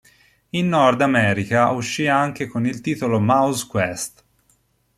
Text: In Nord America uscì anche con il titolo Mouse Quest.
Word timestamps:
In 0.49 0.67
Nord 0.69 0.99
America 1.01 1.69
uscì 1.69 2.07
anche 2.07 2.47
con 2.47 2.65
il 2.65 2.81
titolo 2.81 3.19
Mouse 3.19 3.67
Quest. 3.69 4.25